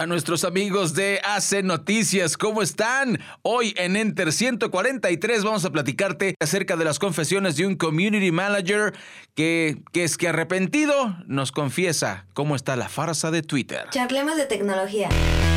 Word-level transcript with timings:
a 0.00 0.06
nuestros 0.06 0.44
amigos 0.44 0.94
de 0.94 1.20
Hace 1.22 1.62
Noticias. 1.62 2.38
¿Cómo 2.38 2.62
están? 2.62 3.20
Hoy 3.42 3.74
en 3.76 3.96
Enter 3.96 4.32
143 4.32 5.44
vamos 5.44 5.66
a 5.66 5.70
platicarte 5.70 6.36
acerca 6.40 6.76
de 6.76 6.86
las 6.86 6.98
confesiones 6.98 7.56
de 7.56 7.66
un 7.66 7.76
community 7.76 8.32
manager 8.32 8.94
que, 9.34 9.82
que 9.92 10.04
es 10.04 10.16
que 10.16 10.28
arrepentido 10.28 11.18
nos 11.26 11.52
confiesa 11.52 12.24
cómo 12.32 12.56
está 12.56 12.76
la 12.76 12.88
farsa 12.88 13.30
de 13.30 13.42
Twitter. 13.42 13.88
Charlemos 13.90 14.38
de 14.38 14.46
tecnología. 14.46 15.10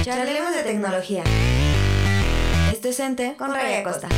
Charlemos 0.03 0.53
de 0.53 0.63
tecnología. 0.63 1.23
Esto 2.69 2.89
es 2.89 2.99
Ente 2.99 3.35
con 3.37 3.53
Raya 3.53 3.81
Costa. 3.81 4.09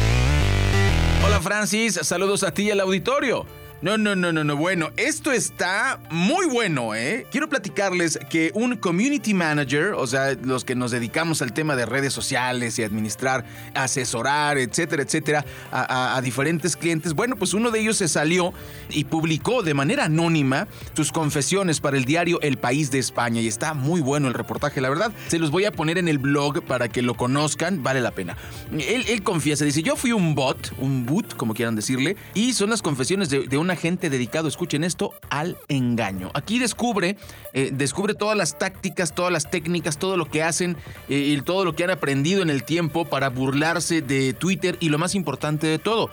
Hola 1.24 1.40
Francis, 1.40 2.00
saludos 2.02 2.42
a 2.42 2.52
ti 2.52 2.64
y 2.64 2.72
al 2.72 2.80
auditorio. 2.80 3.46
No, 3.82 3.98
no, 3.98 4.16
no, 4.16 4.32
no, 4.32 4.44
no. 4.44 4.56
Bueno, 4.56 4.92
esto 4.96 5.32
está 5.32 6.00
muy 6.10 6.48
bueno, 6.48 6.96
¿eh? 6.96 7.28
Quiero 7.30 7.50
platicarles 7.50 8.18
que 8.30 8.52
un 8.54 8.78
community 8.78 9.34
manager, 9.34 9.94
o 9.94 10.08
sea, 10.08 10.34
los 10.42 10.64
que 10.64 10.76
nos 10.76 10.92
dedicamos 10.92 11.42
al 11.42 11.52
tema 11.52 11.76
de 11.76 11.86
redes 11.86 12.14
sociales 12.14 12.80
y 12.80 12.84
administrar, 12.84 13.46
asesorar, 13.74 14.58
etcétera, 14.58 15.04
etcétera, 15.04 15.46
a, 15.72 16.20
diferentes 16.24 16.78
clientes, 16.78 17.14
bueno, 17.14 17.36
pues 17.36 17.54
uno 17.54 17.70
de 17.70 17.82
ellos 17.82 17.98
se 17.98 18.08
salió 18.08 18.54
y 18.90 19.04
publicó 19.04 19.62
de 19.62 19.74
manera 19.74 20.06
anónima 20.06 20.68
sus 20.94 21.12
confesiones 21.12 21.82
para 21.82 21.98
el 21.98 22.06
diario 22.06 22.40
El 22.42 22.58
País 22.58 22.92
de 22.92 23.00
España 23.00 23.42
y 23.42 23.48
está 23.48 23.74
muy 23.74 24.00
bueno 24.00 24.30
el 24.30 24.34
reportaje, 24.34 24.80
la 24.80 24.90
verdad. 24.90 25.12
Se 25.28 25.38
los 25.38 25.52
voy 25.52 25.66
a 25.66 25.72
poner 25.72 25.98
en 25.98 26.08
el 26.08 26.18
blog 26.18 26.64
para 26.64 26.88
que 26.88 27.02
lo 27.02 27.16
conozcan, 27.16 27.84
vale 27.84 28.00
la 28.00 28.12
pena. 28.12 28.38
Él, 28.72 29.06
él 29.10 29.22
confiesa, 29.22 29.66
dice, 29.66 29.84
yo 29.84 29.98
fui 29.98 30.14
un 30.14 30.34
bot, 30.34 30.74
un 30.80 31.06
boot, 31.06 31.36
como 31.36 31.54
quieran 31.54 31.76
decirle, 31.76 32.16
y 32.34 32.54
son 32.54 32.70
las 32.70 32.82
confesiones 32.82 33.30
de, 33.30 33.48
de 33.48 33.58
un 33.58 33.65
agente 33.72 34.10
dedicado, 34.10 34.48
escuchen 34.48 34.84
esto, 34.84 35.14
al 35.30 35.58
engaño. 35.68 36.32
Aquí 36.34 36.60
descubre, 36.60 37.18
eh, 37.54 37.72
descubre 37.74 38.14
todas 38.14 38.38
las 38.38 38.58
tácticas, 38.58 39.14
todas 39.14 39.32
las 39.32 39.50
técnicas, 39.50 39.98
todo 39.98 40.18
lo 40.18 40.26
que 40.26 40.44
hacen 40.44 40.78
eh, 41.10 41.18
y 41.18 41.42
todo 41.42 41.66
lo 41.66 41.76
que 41.76 41.84
han 41.84 41.92
aprendido 41.92 42.42
en 42.42 42.50
el 42.50 42.64
tiempo 42.64 43.06
para 43.06 43.30
burlarse 43.30 44.02
de 44.02 44.34
Twitter 44.34 44.78
y 44.80 44.90
lo 44.90 44.98
más 44.98 45.16
importante 45.16 45.68
de 45.68 45.80
todo, 45.80 46.10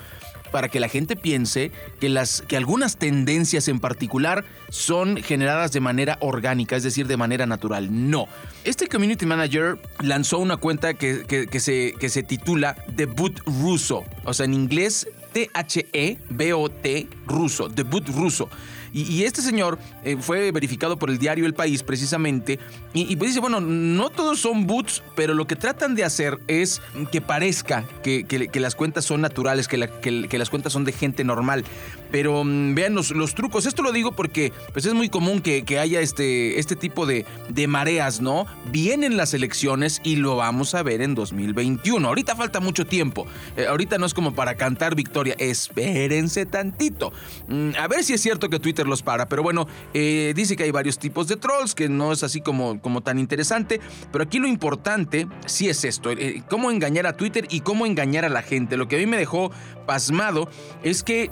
para 0.52 0.68
que 0.68 0.78
la 0.78 0.88
gente 0.88 1.16
piense 1.16 1.72
que, 1.98 2.08
las, 2.08 2.42
que 2.42 2.56
algunas 2.56 2.96
tendencias 2.96 3.66
en 3.66 3.80
particular 3.80 4.44
son 4.68 5.16
generadas 5.16 5.72
de 5.72 5.80
manera 5.80 6.18
orgánica, 6.20 6.76
es 6.76 6.84
decir, 6.84 7.08
de 7.08 7.16
manera 7.16 7.46
natural. 7.46 7.88
No. 8.10 8.28
Este 8.64 8.86
community 8.86 9.26
manager 9.26 9.78
lanzó 10.00 10.38
una 10.38 10.58
cuenta 10.58 10.94
que, 10.94 11.24
que, 11.26 11.60
se, 11.60 11.94
que 11.98 12.08
se 12.08 12.22
titula 12.22 12.76
Debut 12.86 13.40
Russo, 13.46 14.04
o 14.24 14.34
sea, 14.34 14.44
en 14.44 14.54
inglés 14.54 15.08
T-H-E-B-O-T 15.32 17.08
ruso, 17.26 17.68
debut 17.68 18.08
ruso. 18.08 18.48
Y, 18.92 19.02
y 19.10 19.24
este 19.24 19.40
señor 19.40 19.78
eh, 20.04 20.16
fue 20.20 20.52
verificado 20.52 20.98
por 20.98 21.10
el 21.10 21.18
diario 21.18 21.46
El 21.46 21.54
País 21.54 21.82
precisamente. 21.82 22.58
Y, 22.92 23.10
y, 23.10 23.16
pues 23.16 23.30
dice, 23.30 23.40
bueno, 23.40 23.60
no 23.60 24.10
todos 24.10 24.40
son 24.40 24.66
boots, 24.66 25.02
pero 25.16 25.34
lo 25.34 25.46
que 25.46 25.56
tratan 25.56 25.94
de 25.94 26.04
hacer 26.04 26.38
es 26.46 26.82
que 27.10 27.20
parezca 27.20 27.84
que, 28.02 28.24
que, 28.24 28.60
las 28.60 28.74
cuentas 28.74 29.06
son 29.06 29.22
naturales, 29.22 29.66
que, 29.66 29.88
que, 30.28 30.38
las 30.38 30.50
cuentas 30.50 30.74
son 30.74 30.84
de 30.84 30.92
gente 30.92 31.24
normal. 31.24 31.64
Pero 32.10 32.42
um, 32.42 32.74
vean 32.74 32.94
los, 32.94 33.10
los, 33.12 33.34
trucos. 33.34 33.64
Esto 33.64 33.82
lo 33.82 33.92
digo 33.92 34.12
porque 34.12 34.52
pues 34.72 34.84
es 34.84 34.92
muy 34.92 35.08
común 35.08 35.40
que, 35.40 35.64
haya 35.78 36.00
este, 36.00 36.58
este 36.58 36.76
tipo 36.76 37.06
de, 37.06 37.24
de 37.48 37.66
mareas, 37.66 38.20
¿no? 38.20 38.46
Vienen 38.70 39.16
las 39.16 39.32
elecciones 39.32 40.02
y 40.04 40.16
lo 40.16 40.36
vamos 40.36 40.74
a 40.74 40.82
ver 40.82 41.00
en 41.00 41.14
2021. 41.14 42.06
Ahorita 42.06 42.36
falta 42.36 42.60
mucho 42.60 42.86
tiempo. 42.86 43.26
Eh, 43.56 43.66
ahorita 43.66 43.96
no 43.96 44.04
es 44.04 44.12
como 44.12 44.34
para 44.34 44.56
cantar 44.56 44.94
victoria. 44.94 45.21
Espérense 45.38 46.46
tantito. 46.46 47.12
Mm, 47.48 47.70
a 47.78 47.88
ver 47.88 48.04
si 48.04 48.14
es 48.14 48.20
cierto 48.20 48.48
que 48.48 48.58
Twitter 48.58 48.86
los 48.86 49.02
para. 49.02 49.26
Pero 49.26 49.42
bueno, 49.42 49.66
eh, 49.94 50.32
dice 50.34 50.56
que 50.56 50.64
hay 50.64 50.70
varios 50.70 50.98
tipos 50.98 51.28
de 51.28 51.36
trolls, 51.36 51.74
que 51.74 51.88
no 51.88 52.12
es 52.12 52.22
así 52.22 52.40
como, 52.40 52.80
como 52.80 53.00
tan 53.00 53.18
interesante. 53.18 53.80
Pero 54.10 54.24
aquí 54.24 54.38
lo 54.38 54.48
importante 54.48 55.28
sí 55.46 55.68
es 55.68 55.84
esto, 55.84 56.10
eh, 56.10 56.42
cómo 56.48 56.70
engañar 56.70 57.06
a 57.06 57.16
Twitter 57.16 57.46
y 57.50 57.60
cómo 57.60 57.86
engañar 57.86 58.24
a 58.24 58.28
la 58.28 58.42
gente. 58.42 58.76
Lo 58.76 58.88
que 58.88 58.96
a 58.96 58.98
mí 58.98 59.06
me 59.06 59.16
dejó 59.16 59.50
pasmado 59.86 60.48
es 60.82 61.02
que 61.02 61.30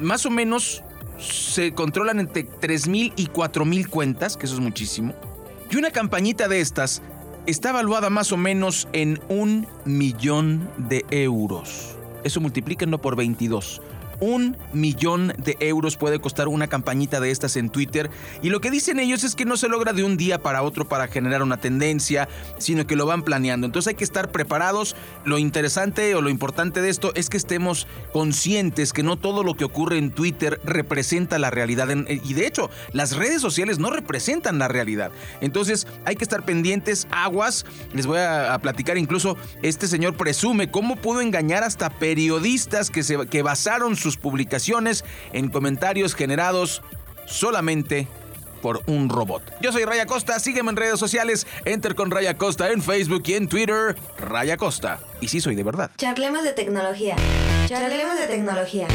más 0.00 0.26
o 0.26 0.30
menos 0.30 0.82
se 1.18 1.72
controlan 1.72 2.20
entre 2.20 2.46
3.000 2.46 3.12
y 3.16 3.26
4.000 3.28 3.88
cuentas, 3.88 4.36
que 4.36 4.46
eso 4.46 4.54
es 4.54 4.60
muchísimo. 4.60 5.14
Y 5.70 5.76
una 5.76 5.90
campañita 5.90 6.48
de 6.48 6.60
estas 6.60 7.02
está 7.46 7.70
evaluada 7.70 8.10
más 8.10 8.32
o 8.32 8.36
menos 8.36 8.88
en 8.92 9.20
un 9.28 9.66
millón 9.84 10.68
de 10.76 11.04
euros. 11.10 11.96
Eso 12.24 12.40
multiplíquenlo 12.40 12.98
por 12.98 13.16
22 13.16 13.80
un 14.22 14.56
millón 14.72 15.34
de 15.36 15.56
euros 15.58 15.96
puede 15.96 16.20
costar 16.20 16.46
una 16.46 16.68
campañita 16.68 17.18
de 17.18 17.32
estas 17.32 17.56
en 17.56 17.70
Twitter. 17.70 18.08
Y 18.40 18.50
lo 18.50 18.60
que 18.60 18.70
dicen 18.70 19.00
ellos 19.00 19.24
es 19.24 19.34
que 19.34 19.44
no 19.44 19.56
se 19.56 19.68
logra 19.68 19.92
de 19.92 20.04
un 20.04 20.16
día 20.16 20.38
para 20.38 20.62
otro 20.62 20.88
para 20.88 21.08
generar 21.08 21.42
una 21.42 21.56
tendencia, 21.56 22.28
sino 22.56 22.86
que 22.86 22.94
lo 22.94 23.04
van 23.04 23.24
planeando. 23.24 23.66
Entonces 23.66 23.88
hay 23.88 23.94
que 23.96 24.04
estar 24.04 24.30
preparados. 24.30 24.94
Lo 25.24 25.38
interesante 25.38 26.14
o 26.14 26.22
lo 26.22 26.30
importante 26.30 26.80
de 26.80 26.88
esto 26.88 27.12
es 27.16 27.28
que 27.28 27.36
estemos 27.36 27.88
conscientes 28.12 28.92
que 28.92 29.02
no 29.02 29.16
todo 29.16 29.42
lo 29.42 29.54
que 29.54 29.64
ocurre 29.64 29.98
en 29.98 30.12
Twitter 30.12 30.60
representa 30.64 31.40
la 31.40 31.50
realidad. 31.50 31.88
Y 31.90 32.34
de 32.34 32.46
hecho, 32.46 32.70
las 32.92 33.16
redes 33.16 33.42
sociales 33.42 33.80
no 33.80 33.90
representan 33.90 34.60
la 34.60 34.68
realidad. 34.68 35.10
Entonces 35.40 35.88
hay 36.04 36.14
que 36.14 36.22
estar 36.22 36.44
pendientes, 36.44 37.08
aguas. 37.10 37.66
Les 37.92 38.06
voy 38.06 38.20
a, 38.20 38.56
platicar 38.62 38.98
incluso, 38.98 39.36
este 39.62 39.88
señor 39.88 40.16
presume 40.16 40.70
cómo 40.70 40.94
pudo 40.94 41.20
engañar 41.20 41.64
hasta 41.64 41.90
periodistas 41.90 42.90
que, 42.90 43.02
se, 43.02 43.26
que 43.26 43.42
basaron 43.42 43.96
publicaciones 44.16 45.04
en 45.32 45.50
comentarios 45.50 46.14
generados 46.14 46.82
solamente 47.26 48.08
por 48.62 48.82
un 48.86 49.08
robot. 49.08 49.42
Yo 49.60 49.72
soy 49.72 49.84
Raya 49.84 50.06
Costa, 50.06 50.38
sígueme 50.38 50.70
en 50.70 50.76
redes 50.76 50.98
sociales, 50.98 51.46
enter 51.64 51.94
con 51.94 52.10
Raya 52.10 52.38
Costa 52.38 52.70
en 52.70 52.80
Facebook 52.80 53.24
y 53.26 53.34
en 53.34 53.48
Twitter, 53.48 53.96
Raya 54.18 54.56
Costa. 54.56 55.00
Y 55.20 55.28
sí 55.28 55.40
soy 55.40 55.56
de 55.56 55.64
verdad. 55.64 55.90
Charlemos 55.98 56.44
de 56.44 56.52
tecnología. 56.52 57.16
Charlemos 57.66 58.18
de 58.18 58.26
tecnología. 58.26 58.86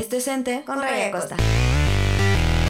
Esto 0.00 0.16
es 0.16 0.28
Enter 0.28 0.64
con 0.64 0.80
Raya 0.80 1.10
Costa. 1.10 1.36